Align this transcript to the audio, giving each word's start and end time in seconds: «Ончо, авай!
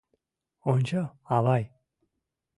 «Ончо, 0.71 1.01
авай! 1.35 1.63